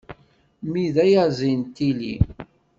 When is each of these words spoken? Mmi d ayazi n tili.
Mmi 0.63 0.85
d 0.95 0.97
ayazi 1.03 1.51
n 1.59 1.61
tili. 1.75 2.15